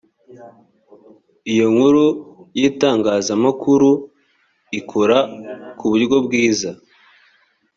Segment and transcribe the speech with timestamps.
[1.51, 2.05] iyo nkuru
[2.59, 3.89] y itangazamakuru
[4.79, 5.17] ikora
[5.77, 6.69] ku buryo bwiza